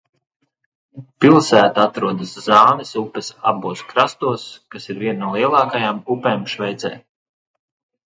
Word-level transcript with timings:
Pilsēta 1.25 1.83
atrodas 1.89 2.31
Zānes 2.47 2.95
upes 3.03 3.31
abos 3.53 3.85
krastos, 3.93 4.49
kas 4.75 4.93
ir 4.97 5.01
viena 5.07 5.19
no 5.25 5.33
lielākajām 5.39 6.05
upēm 6.19 6.53
Šveicē. 6.57 6.97